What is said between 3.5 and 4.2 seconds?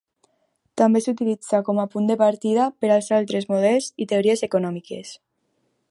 models i